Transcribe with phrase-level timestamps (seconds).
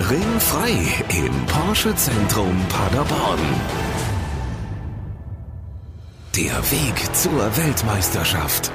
[0.00, 0.72] Ringfrei
[1.08, 3.38] im Porsche Zentrum Paderborn.
[6.36, 8.72] Der Weg zur Weltmeisterschaft.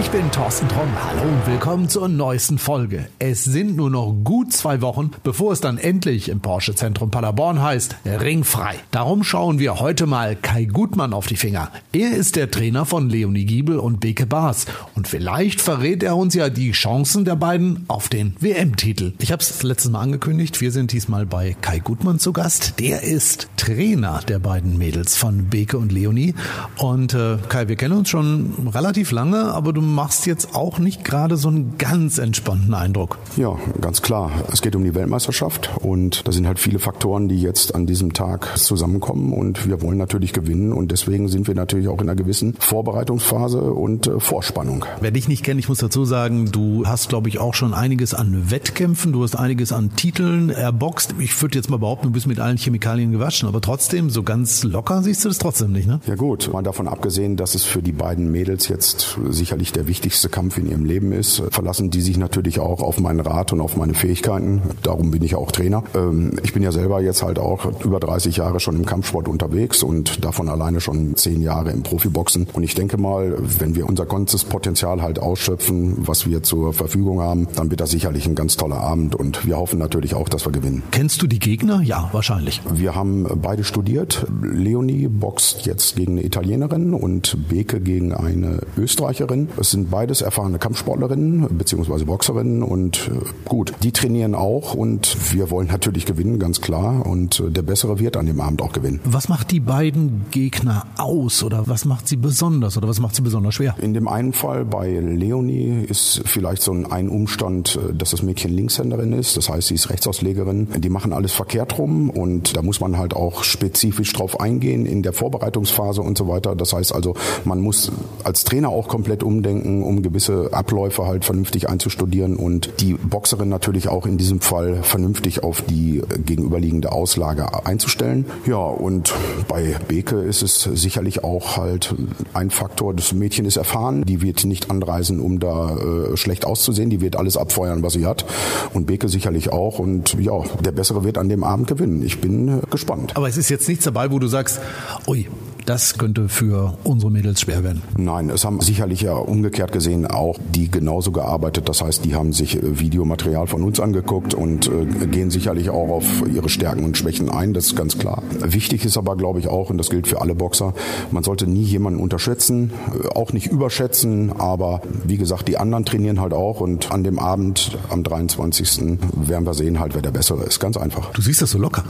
[0.00, 0.88] Ich bin Thorsten Tromm.
[1.04, 3.06] Hallo und willkommen zur neuesten Folge.
[3.20, 7.62] Es sind nur noch gut zwei Wochen, bevor es dann endlich im Porsche Zentrum Paderborn
[7.62, 8.74] heißt Ringfrei.
[8.90, 11.70] Darum schauen wir heute mal Kai Gutmann auf die Finger.
[11.92, 16.34] Er ist der Trainer von Leonie Giebel und Beke Baas und vielleicht verrät er uns
[16.34, 19.12] ja die Chancen der beiden auf den WM-Titel.
[19.20, 20.60] Ich habe es letztes Mal angekündigt.
[20.60, 22.80] Wir sind diesmal bei Kai Gutmann zu Gast.
[22.80, 26.34] Der ist Trainer der beiden Mädels von Beke und Leonie.
[26.78, 31.04] Und äh, Kai, wir kennen uns schon relativ lange, aber du machst jetzt auch nicht
[31.04, 33.18] gerade so einen ganz entspannten Eindruck.
[33.36, 34.30] Ja, ganz klar.
[34.52, 38.12] Es geht um die Weltmeisterschaft und da sind halt viele Faktoren, die jetzt an diesem
[38.12, 42.16] Tag zusammenkommen und wir wollen natürlich gewinnen und deswegen sind wir natürlich auch in einer
[42.16, 44.84] gewissen Vorbereitungsphase und äh, Vorspannung.
[45.00, 48.14] Wer dich nicht kennt, ich muss dazu sagen, du hast, glaube ich, auch schon einiges
[48.14, 51.14] an Wettkämpfen, du hast einiges an Titeln erboxt.
[51.18, 54.64] Ich würde jetzt mal behaupten, du bist mit allen Chemikalien gewaschen, aber trotzdem, so ganz
[54.64, 56.00] locker siehst du das trotzdem nicht, ne?
[56.06, 60.28] Ja gut, mal davon abgesehen, dass es für die beiden Mädels jetzt sicherlich der wichtigste
[60.28, 63.76] Kampf in ihrem Leben ist, verlassen die sich natürlich auch auf meinen Rat und auf
[63.76, 64.62] meine Fähigkeiten.
[64.82, 65.82] Darum bin ich auch Trainer.
[65.94, 69.82] Ähm, ich bin ja selber jetzt halt auch über 30 Jahre schon im Kampfsport unterwegs
[69.82, 72.46] und davon alleine schon zehn Jahre im Profiboxen.
[72.52, 77.20] Und ich denke mal, wenn wir unser ganzes Potenzial halt ausschöpfen, was wir zur Verfügung
[77.20, 80.46] haben, dann wird das sicherlich ein ganz toller Abend und wir hoffen natürlich auch, dass
[80.46, 80.82] wir gewinnen.
[80.90, 81.80] Kennst du die Gegner?
[81.82, 82.60] Ja, wahrscheinlich.
[82.72, 84.26] Wir haben beide studiert.
[84.42, 89.48] Leonie boxt jetzt gegen eine Italienerin und Beke gegen eine Österreicherin.
[89.58, 92.04] Es sind beides erfahrene Kampfsportlerinnen bzw.
[92.04, 97.06] Boxerinnen und äh, gut, die trainieren auch und wir wollen natürlich gewinnen, ganz klar.
[97.06, 99.00] Und äh, der Bessere wird an dem Abend auch gewinnen.
[99.04, 103.22] Was macht die beiden Gegner aus oder was macht sie besonders oder was macht sie
[103.22, 103.76] besonders schwer?
[103.80, 108.52] In dem einen Fall bei Leonie ist vielleicht so ein Umstand, äh, dass das Mädchen
[108.52, 109.36] Linkshänderin ist.
[109.36, 110.68] Das heißt, sie ist Rechtsauslegerin.
[110.78, 115.02] Die machen alles verkehrt rum und da muss man halt auch spezifisch drauf eingehen in
[115.02, 116.56] der Vorbereitungsphase und so weiter.
[116.56, 117.14] Das heißt also,
[117.44, 117.92] man muss
[118.24, 123.88] als Trainer auch komplett umdenken, um gewisse Abläufe halt vernünftig einzustudieren und die Boxerin natürlich
[123.88, 128.24] auch in diesem Fall vernünftig auf die gegenüberliegende Auslage einzustellen.
[128.46, 129.12] Ja, und
[129.48, 131.94] bei Beke ist es sicherlich auch halt
[132.32, 132.94] ein Faktor.
[132.94, 137.16] Das Mädchen ist erfahren, die wird nicht anreisen, um da äh, schlecht auszusehen, die wird
[137.16, 138.24] alles abfeuern, was sie hat
[138.72, 142.02] und Beke sicherlich auch und ja, der Bessere wird an dem Abend gewinnen.
[142.02, 143.16] Ich bin äh, gespannt.
[143.16, 144.60] Aber es ist jetzt nichts dabei, wo du sagst,
[145.06, 145.28] ui,
[145.66, 147.82] das könnte für unsere Mädels schwer werden.
[147.96, 151.68] Nein, es haben sicherlich ja umgekehrt gesehen auch die genauso gearbeitet.
[151.68, 155.88] Das heißt, die haben sich äh, Videomaterial von uns angeguckt und äh, gehen sicherlich auch
[155.88, 157.54] auf ihre Stärken und Schwächen ein.
[157.54, 158.22] Das ist ganz klar.
[158.40, 160.74] Wichtig ist aber, glaube ich, auch, und das gilt für alle Boxer,
[161.10, 164.32] man sollte nie jemanden unterschätzen, äh, auch nicht überschätzen.
[164.38, 168.98] Aber wie gesagt, die anderen trainieren halt auch und an dem Abend, am 23.
[169.14, 170.60] werden wir sehen halt, wer der Bessere ist.
[170.60, 171.10] Ganz einfach.
[171.12, 171.84] Du siehst das so locker.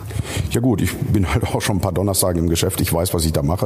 [0.51, 2.81] Ja gut, ich bin halt auch schon ein paar Donnerstage im Geschäft.
[2.81, 3.64] Ich weiß, was ich da mache.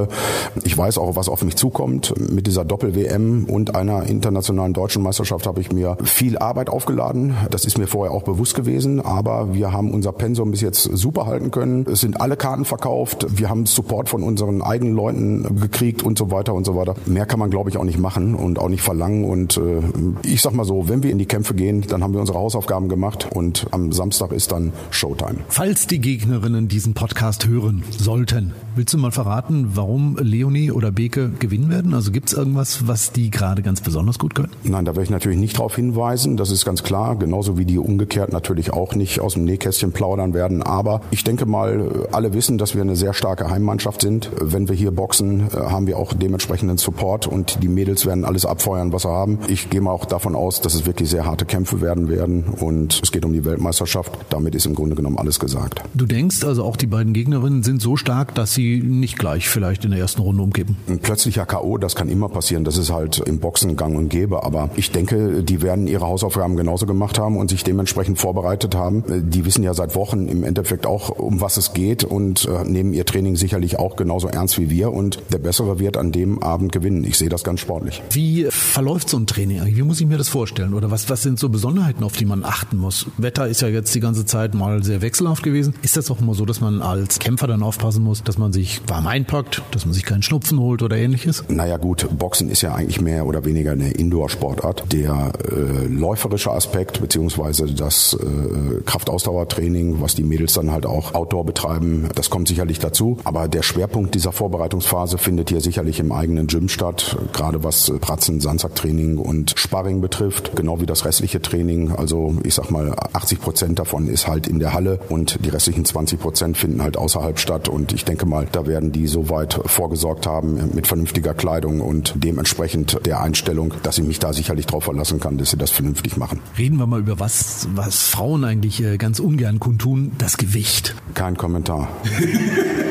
[0.64, 2.14] Ich weiß auch, was auf mich zukommt.
[2.30, 7.36] Mit dieser Doppel-WM und einer internationalen deutschen Meisterschaft habe ich mir viel Arbeit aufgeladen.
[7.50, 9.00] Das ist mir vorher auch bewusst gewesen.
[9.00, 11.86] Aber wir haben unser Pensum bis jetzt super halten können.
[11.90, 13.26] Es sind alle Karten verkauft.
[13.28, 16.94] Wir haben Support von unseren eigenen Leuten gekriegt und so weiter und so weiter.
[17.06, 19.24] Mehr kann man, glaube ich, auch nicht machen und auch nicht verlangen.
[19.24, 19.80] Und äh,
[20.22, 22.88] ich sag mal so, wenn wir in die Kämpfe gehen, dann haben wir unsere Hausaufgaben
[22.88, 25.38] gemacht und am Samstag ist dann Showtime.
[25.48, 31.30] Falls die Gegnerinnen diesen Podcast hören sollten, willst du mal verraten, warum Leonie oder Beke
[31.38, 31.94] gewinnen werden?
[31.94, 34.50] Also gibt es irgendwas, was die gerade ganz besonders gut können?
[34.64, 36.36] Nein, da werde ich natürlich nicht darauf hinweisen.
[36.36, 37.16] Das ist ganz klar.
[37.16, 40.62] Genauso wie die umgekehrt natürlich auch nicht aus dem Nähkästchen plaudern werden.
[40.62, 44.30] Aber ich denke mal, alle wissen, dass wir eine sehr starke Heimmannschaft sind.
[44.40, 48.92] Wenn wir hier boxen, haben wir auch dementsprechenden Support und die Mädels werden alles abfeuern,
[48.92, 49.38] was sie haben.
[49.48, 53.00] Ich gehe mal auch davon aus, dass es wirklich sehr harte Kämpfe werden werden und
[53.02, 54.12] es geht um die Weltmeisterschaft.
[54.30, 55.82] Damit ist im Grunde genommen alles gesagt.
[55.94, 59.77] Du denkst also auch die beiden Gegnerinnen sind so stark, dass sie nicht gleich vielleicht
[59.84, 60.76] in der ersten Runde umkippen?
[60.88, 62.64] Ein plötzlicher K.O., das kann immer passieren.
[62.64, 64.42] Das ist halt im Boxen gang und gäbe.
[64.44, 69.04] Aber ich denke, die werden ihre Hausaufgaben genauso gemacht haben und sich dementsprechend vorbereitet haben.
[69.30, 72.92] Die wissen ja seit Wochen im Endeffekt auch, um was es geht und äh, nehmen
[72.92, 74.92] ihr Training sicherlich auch genauso ernst wie wir.
[74.92, 77.04] Und der Bessere wird an dem Abend gewinnen.
[77.04, 78.02] Ich sehe das ganz sportlich.
[78.10, 79.76] Wie verläuft so ein Training eigentlich?
[79.76, 80.74] Wie muss ich mir das vorstellen?
[80.74, 83.06] Oder was, was sind so Besonderheiten, auf die man achten muss?
[83.16, 85.74] Wetter ist ja jetzt die ganze Zeit mal sehr wechselhaft gewesen.
[85.82, 88.80] Ist das auch immer so, dass man als Kämpfer dann aufpassen muss, dass man sich
[88.86, 91.44] warm einpackt, dass man sich keinen Schnupfen holt oder ähnliches?
[91.48, 94.92] Naja gut, Boxen ist ja eigentlich mehr oder weniger eine Indoor-Sportart.
[94.92, 101.44] Der äh, läuferische Aspekt beziehungsweise das äh, Kraftausdauertraining, was die Mädels dann halt auch outdoor
[101.44, 103.18] betreiben, das kommt sicherlich dazu.
[103.24, 108.40] Aber der Schwerpunkt dieser Vorbereitungsphase findet hier sicherlich im eigenen Gym statt, gerade was Pratzen,
[108.40, 111.92] Sandsacktraining und Sparring betrifft, genau wie das restliche Training.
[111.92, 115.84] Also ich sag mal, 80 Prozent davon ist halt in der Halle und die restlichen
[115.84, 117.68] 20 Prozent finden halt außerhalb statt.
[117.68, 123.04] Und ich denke mal, da werden die soweit vorgesorgt haben mit vernünftiger Kleidung und dementsprechend
[123.06, 126.40] der Einstellung, dass ich mich da sicherlich drauf verlassen kann, dass sie das vernünftig machen.
[126.56, 130.94] Reden wir mal über was, was Frauen eigentlich äh, ganz ungern kundtun, das Gewicht.
[131.14, 131.88] Kein Kommentar.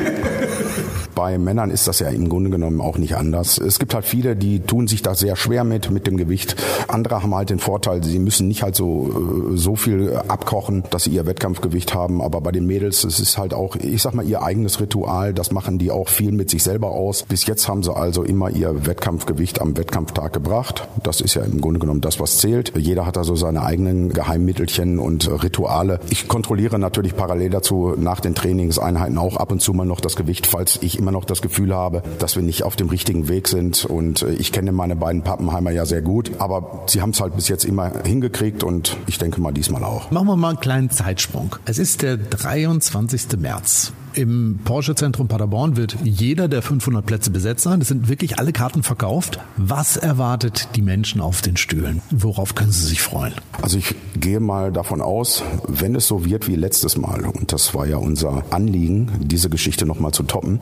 [1.18, 3.58] Bei Männern ist das ja im Grunde genommen auch nicht anders.
[3.58, 6.54] Es gibt halt viele, die tun sich da sehr schwer mit, mit dem Gewicht.
[6.86, 11.02] Andere haben halt den Vorteil, sie müssen nicht halt so, äh, so viel abkochen, dass
[11.02, 12.22] sie ihr Wettkampfgewicht haben.
[12.22, 15.34] Aber bei den Mädels, es ist halt auch, ich sag mal, ihr eigenes Ritual.
[15.34, 17.24] Das machen die auch viel mit sich selber aus.
[17.24, 20.86] Bis jetzt haben sie also immer ihr Wettkampfgewicht am Wettkampftag gebracht.
[21.02, 22.74] Das ist ja im Grunde genommen das, was zählt.
[22.76, 25.98] Jeder hat da so seine eigenen Geheimmittelchen und Rituale.
[26.10, 30.14] Ich kontrolliere natürlich parallel dazu nach den Trainingseinheiten auch ab und zu mal noch das
[30.14, 33.28] Gewicht, falls ich immer immer noch das Gefühl habe, dass wir nicht auf dem richtigen
[33.28, 33.86] Weg sind.
[33.86, 37.34] Und äh, ich kenne meine beiden Pappenheimer ja sehr gut, aber sie haben es halt
[37.34, 40.10] bis jetzt immer hingekriegt und ich denke mal diesmal auch.
[40.10, 41.56] Machen wir mal einen kleinen Zeitsprung.
[41.64, 43.38] Es ist der 23.
[43.38, 43.92] März.
[44.18, 47.80] Im Porsche Zentrum Paderborn wird jeder der 500 Plätze besetzt sein.
[47.80, 49.38] Es sind wirklich alle Karten verkauft.
[49.56, 52.02] Was erwartet die Menschen auf den Stühlen?
[52.10, 53.34] Worauf können sie sich freuen?
[53.62, 57.76] Also ich gehe mal davon aus, wenn es so wird wie letztes Mal, und das
[57.76, 60.58] war ja unser Anliegen, diese Geschichte nochmal zu toppen,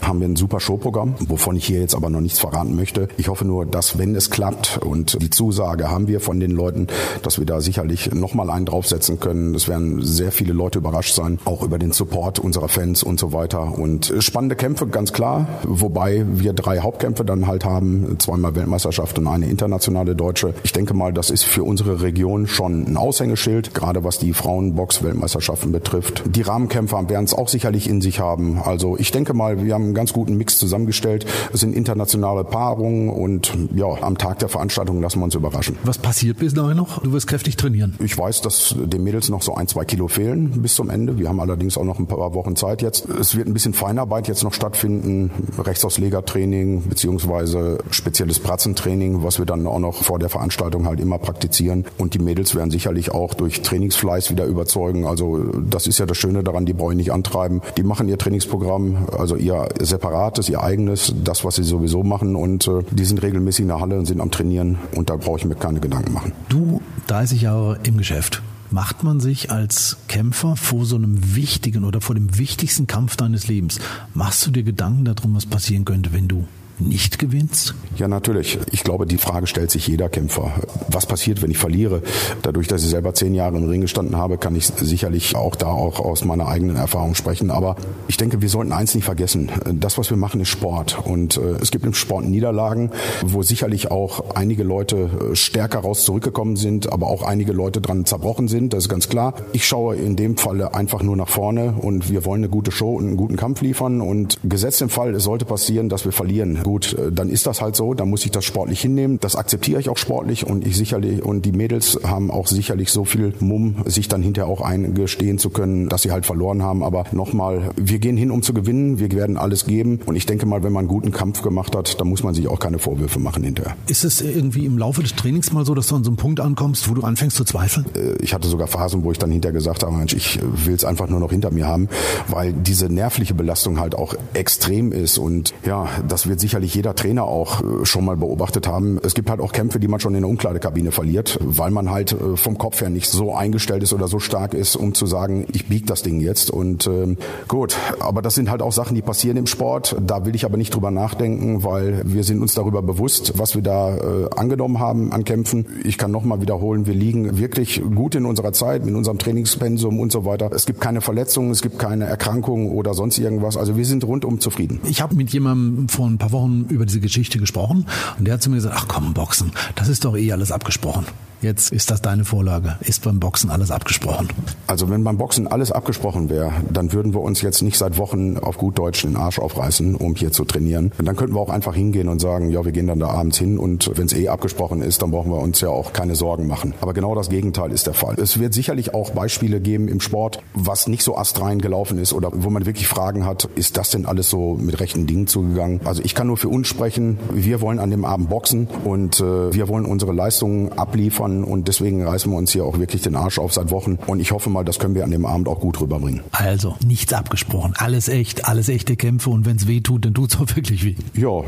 [0.00, 3.08] haben wir ein super Showprogramm, wovon ich hier jetzt aber noch nichts verraten möchte.
[3.16, 6.86] Ich hoffe nur, dass wenn es klappt und die Zusage haben wir von den Leuten,
[7.24, 9.56] dass wir da sicherlich nochmal einen draufsetzen können.
[9.56, 13.18] Es werden sehr viele Leute überrascht sein, auch über den Support unserer Fans Events und
[13.18, 13.78] so weiter.
[13.78, 15.46] Und spannende Kämpfe, ganz klar.
[15.64, 18.16] Wobei wir drei Hauptkämpfe dann halt haben.
[18.18, 20.54] Zweimal Weltmeisterschaft und eine internationale deutsche.
[20.62, 25.72] Ich denke mal, das ist für unsere Region schon ein Aushängeschild, gerade was die Frauenbox-Weltmeisterschaften
[25.72, 26.22] betrifft.
[26.26, 28.60] Die Rahmenkämpfer werden es auch sicherlich in sich haben.
[28.62, 31.26] Also ich denke mal, wir haben einen ganz guten Mix zusammengestellt.
[31.52, 35.78] Es sind internationale Paarungen und ja, am Tag der Veranstaltung lassen wir uns überraschen.
[35.84, 37.02] Was passiert bis dahin noch?
[37.02, 37.94] Du wirst kräftig trainieren.
[38.00, 41.18] Ich weiß, dass den Mädels noch so ein, zwei Kilo fehlen bis zum Ende.
[41.18, 43.08] Wir haben allerdings auch noch ein paar Wochen Zeit jetzt.
[43.08, 49.66] Es wird ein bisschen Feinarbeit jetzt noch stattfinden, Rechtsauslegertraining beziehungsweise spezielles Pratzentraining, was wir dann
[49.66, 51.84] auch noch vor der Veranstaltung halt immer praktizieren.
[51.98, 55.06] Und die Mädels werden sicherlich auch durch Trainingsfleiß wieder überzeugen.
[55.06, 57.62] Also das ist ja das Schöne daran, die brauche ich nicht antreiben.
[57.76, 62.36] Die machen ihr Trainingsprogramm, also ihr separates, ihr eigenes, das, was sie sowieso machen.
[62.36, 64.78] Und äh, die sind regelmäßig in der Halle und sind am Trainieren.
[64.94, 66.32] Und da brauche ich mir keine Gedanken machen.
[66.48, 68.42] Du, 30 Jahre im Geschäft
[68.72, 73.46] macht man sich als Kämpfer vor so einem wichtigen oder vor dem wichtigsten Kampf deines
[73.48, 73.78] Lebens?
[74.14, 76.46] Machst du dir Gedanken darum, was passieren könnte, wenn du
[76.88, 77.74] nicht gewinnst?
[77.96, 78.58] Ja, natürlich.
[78.70, 80.52] Ich glaube, die Frage stellt sich jeder Kämpfer.
[80.88, 82.02] Was passiert, wenn ich verliere?
[82.42, 85.66] Dadurch, dass ich selber zehn Jahre im Ring gestanden habe, kann ich sicherlich auch da
[85.66, 87.50] auch aus meiner eigenen Erfahrung sprechen.
[87.50, 87.76] Aber
[88.08, 89.50] ich denke, wir sollten eins nicht vergessen.
[89.72, 90.98] Das, was wir machen, ist Sport.
[91.04, 92.90] Und äh, es gibt im Sport Niederlagen,
[93.24, 98.04] wo sicherlich auch einige Leute äh, stärker raus zurückgekommen sind, aber auch einige Leute dran
[98.04, 98.72] zerbrochen sind.
[98.72, 99.34] Das ist ganz klar.
[99.52, 102.94] Ich schaue in dem Falle einfach nur nach vorne und wir wollen eine gute Show
[102.96, 104.00] und einen guten Kampf liefern.
[104.00, 107.60] Und gesetzt im Fall, es sollte passieren, dass wir verlieren gut, äh, dann ist das
[107.60, 109.18] halt so, dann muss ich das sportlich hinnehmen.
[109.20, 113.04] Das akzeptiere ich auch sportlich und ich sicherlich und die Mädels haben auch sicherlich so
[113.04, 116.82] viel Mumm, sich dann hinterher auch eingestehen zu können, dass sie halt verloren haben.
[116.82, 118.98] Aber nochmal, wir gehen hin, um zu gewinnen.
[118.98, 120.00] Wir werden alles geben.
[120.06, 122.48] Und ich denke mal, wenn man einen guten Kampf gemacht hat, dann muss man sich
[122.48, 123.76] auch keine Vorwürfe machen hinterher.
[123.86, 126.40] Ist es irgendwie im Laufe des Trainings mal so, dass du an so einen Punkt
[126.40, 127.86] ankommst, wo du anfängst zu zweifeln?
[127.94, 130.84] Äh, ich hatte sogar Phasen, wo ich dann hinterher gesagt habe, Mensch, ich will es
[130.84, 131.88] einfach nur noch hinter mir haben,
[132.28, 135.18] weil diese nervliche Belastung halt auch extrem ist.
[135.18, 139.00] Und ja, das wird sicherlich sicherlich jeder Trainer auch äh, schon mal beobachtet haben.
[139.02, 142.12] Es gibt halt auch Kämpfe, die man schon in der Umkleidekabine verliert, weil man halt
[142.12, 145.46] äh, vom Kopf her nicht so eingestellt ist oder so stark ist, um zu sagen,
[145.50, 146.50] ich bieg das Ding jetzt.
[146.50, 147.16] Und ähm,
[147.48, 149.96] gut, aber das sind halt auch Sachen, die passieren im Sport.
[150.06, 153.62] Da will ich aber nicht drüber nachdenken, weil wir sind uns darüber bewusst, was wir
[153.62, 155.64] da äh, angenommen haben an Kämpfen.
[155.84, 160.12] Ich kann nochmal wiederholen, wir liegen wirklich gut in unserer Zeit, mit unserem Trainingspensum und
[160.12, 160.50] so weiter.
[160.52, 163.56] Es gibt keine Verletzungen, es gibt keine Erkrankungen oder sonst irgendwas.
[163.56, 164.80] Also wir sind rundum zufrieden.
[164.84, 167.86] Ich habe mit jemandem vor ein paar Wochen über diese Geschichte gesprochen
[168.18, 171.06] und der hat zu mir gesagt, ach komm, Boxen, das ist doch eh alles abgesprochen.
[171.42, 172.76] Jetzt ist das deine Vorlage.
[172.82, 174.28] Ist beim Boxen alles abgesprochen?
[174.68, 178.38] Also wenn beim Boxen alles abgesprochen wäre, dann würden wir uns jetzt nicht seit Wochen
[178.38, 180.92] auf gut Deutsch den Arsch aufreißen, um hier zu trainieren.
[180.98, 183.38] Und dann könnten wir auch einfach hingehen und sagen, ja, wir gehen dann da abends
[183.38, 186.46] hin und wenn es eh abgesprochen ist, dann brauchen wir uns ja auch keine Sorgen
[186.46, 186.74] machen.
[186.80, 188.14] Aber genau das Gegenteil ist der Fall.
[188.20, 192.30] Es wird sicherlich auch Beispiele geben im Sport, was nicht so astrein gelaufen ist oder
[192.32, 195.80] wo man wirklich Fragen hat, ist das denn alles so mit rechten Dingen zugegangen?
[195.84, 197.18] Also ich kann nur für uns sprechen.
[197.32, 202.06] Wir wollen an dem Abend boxen und äh, wir wollen unsere Leistungen abliefern und deswegen
[202.06, 204.64] reißen wir uns hier auch wirklich den Arsch auf seit Wochen und ich hoffe mal,
[204.64, 206.22] das können wir an dem Abend auch gut rüberbringen.
[206.32, 210.32] Also nichts abgesprochen, alles echt, alles echte Kämpfe und wenn es weh tut, dann tut
[210.32, 210.94] es auch wirklich weh.
[211.14, 211.42] Ja,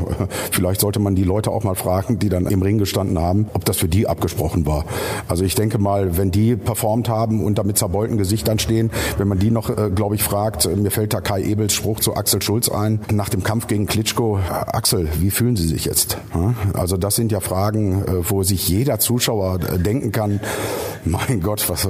[0.51, 3.65] vielleicht sollte man die Leute auch mal fragen, die dann im Ring gestanden haben, ob
[3.65, 4.85] das für die abgesprochen war.
[5.27, 9.27] Also ich denke mal, wenn die performt haben und da mit zerbeulten Gesichtern stehen, wenn
[9.27, 12.15] man die noch, äh, glaube ich, fragt, äh, mir fällt da Kai Ebels Spruch zu
[12.15, 16.17] Axel Schulz ein, nach dem Kampf gegen Klitschko, äh, Axel, wie fühlen Sie sich jetzt?
[16.73, 20.39] Also das sind ja Fragen, wo sich jeder Zuschauer denken kann,
[21.05, 21.87] mein Gott, was,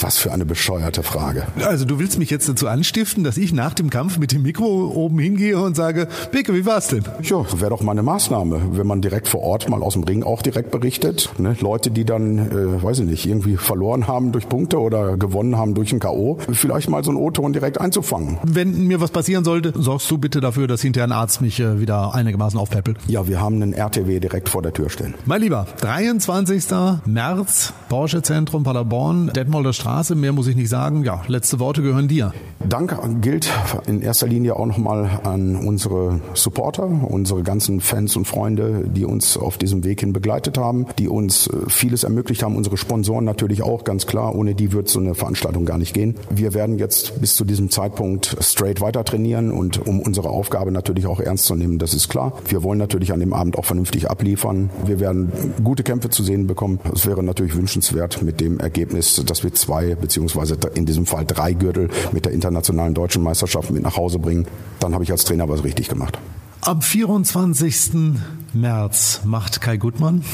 [0.00, 1.44] was für eine bescheuerte Frage.
[1.64, 4.92] Also du willst mich jetzt dazu anstiften, dass ich nach dem Kampf mit dem Mikro
[4.94, 7.04] oben hingehe und sage, Beke, wie war's denn?
[7.22, 10.22] Ja, wäre doch mal eine Maßnahme, wenn man direkt vor Ort mal aus dem Ring
[10.22, 11.30] auch direkt berichtet.
[11.38, 11.56] Ne?
[11.60, 15.74] Leute, die dann, äh, weiß ich nicht, irgendwie verloren haben durch Punkte oder gewonnen haben
[15.74, 18.38] durch ein K.O., vielleicht mal so einen O-Ton direkt einzufangen.
[18.42, 21.80] Wenn mir was passieren sollte, sorgst du bitte dafür, dass hinterher ein Arzt mich äh,
[21.80, 22.98] wieder einigermaßen aufpäppelt?
[23.06, 25.14] Ja, wir haben einen RTW direkt vor der Tür stehen.
[25.24, 26.64] Mein Lieber, 23.
[27.06, 31.04] März, Porsche Zentrum Paderborn, Detmolder Straße, mehr muss ich nicht sagen.
[31.04, 32.32] Ja, letzte Worte gehören dir.
[32.66, 33.50] Dank gilt
[33.86, 39.36] in erster Linie auch nochmal an unsere Supporter, unsere ganzen Fans und Freunde, die uns
[39.36, 43.62] auf diesem Weg hin begleitet haben, die uns äh, vieles ermöglicht haben, unsere Sponsoren natürlich
[43.62, 44.34] auch, ganz klar.
[44.34, 46.14] Ohne die wird so eine Veranstaltung gar nicht gehen.
[46.30, 51.06] Wir werden jetzt bis zu diesem Zeitpunkt straight weiter trainieren und um unsere Aufgabe natürlich
[51.06, 52.32] auch ernst zu nehmen, das ist klar.
[52.48, 54.70] Wir wollen natürlich an dem Abend auch vernünftig abliefern.
[54.86, 55.32] Wir werden
[55.62, 56.78] gute Kämpfe zu sehen bekommen.
[56.92, 61.52] Es wäre natürlich wünschenswert mit dem Ergebnis, dass wir zwei beziehungsweise in diesem Fall drei
[61.54, 64.46] Gürtel mit der internationalen deutschen Meisterschaft mit nach Hause bringen.
[64.80, 66.18] Dann habe ich als Trainer was richtig gemacht.
[66.60, 68.10] Am 24.
[68.52, 70.24] März macht Kai Gutmann?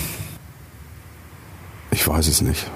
[1.91, 2.71] Ich weiß es nicht.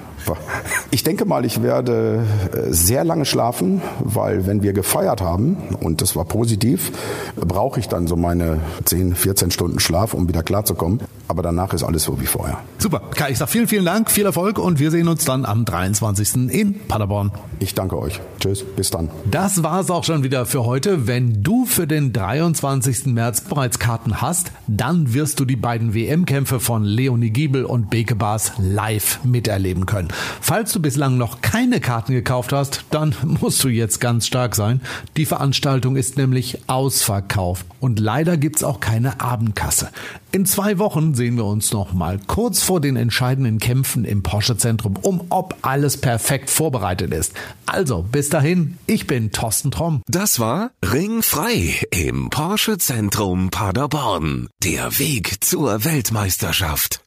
[0.90, 6.00] Ich denke mal, ich werde äh, sehr lange schlafen, weil wenn wir gefeiert haben, und
[6.02, 6.92] das war positiv,
[7.36, 11.00] brauche ich dann so meine 10, 14 Stunden Schlaf, um wieder klarzukommen.
[11.26, 12.58] Aber danach ist alles so wie vorher.
[12.78, 13.02] Super.
[13.14, 16.50] Kai, ich sage vielen, vielen Dank, viel Erfolg und wir sehen uns dann am 23.
[16.50, 17.32] in Paderborn.
[17.60, 18.20] Ich danke euch.
[18.40, 19.08] Tschüss, bis dann.
[19.30, 21.06] Das war es auch schon wieder für heute.
[21.06, 23.06] Wenn du für den 23.
[23.06, 28.14] März bereits Karten hast, dann wirst du die beiden WM-Kämpfe von Leonie Giebel und Beke
[28.14, 30.08] Bars live miterleben können.
[30.40, 34.80] Falls du bislang noch keine Karten gekauft hast, dann musst du jetzt ganz stark sein.
[35.16, 39.90] Die Veranstaltung ist nämlich ausverkauft und leider gibt's auch keine Abendkasse.
[40.32, 44.56] In zwei Wochen sehen wir uns noch mal kurz vor den entscheidenden Kämpfen im Porsche
[44.56, 47.34] Zentrum um, ob alles perfekt vorbereitet ist.
[47.66, 50.02] Also, bis dahin, ich bin Thorsten Tromm.
[50.08, 54.48] Das war Ringfrei im Porsche Zentrum Paderborn.
[54.62, 57.00] Der Weg zur Weltmeisterschaft.